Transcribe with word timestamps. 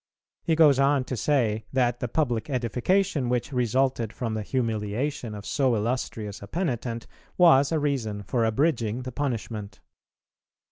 He 0.41 0.55
goes 0.55 0.79
on 0.79 1.03
to 1.03 1.15
say 1.15 1.65
that 1.71 1.99
the 1.99 2.07
public 2.07 2.49
edification 2.49 3.29
which 3.29 3.53
resulted 3.53 4.11
from 4.11 4.33
the 4.33 4.41
humiliation 4.41 5.35
of 5.35 5.45
so 5.45 5.75
illustrious 5.75 6.41
a 6.41 6.47
penitent 6.47 7.05
was 7.37 7.71
a 7.71 7.77
reason 7.77 8.23
for 8.23 8.43
abridging 8.43 9.03
the 9.03 9.11
punishment. 9.11 9.79